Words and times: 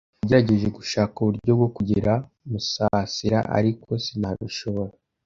nagerageje 0.19 0.67
gushaka 0.77 1.15
uburyo 1.19 1.51
bwo 1.57 1.67
kugera 1.75 2.13
Musasira, 2.49 3.39
ariko 3.57 3.89
sinabishobora. 4.05 4.93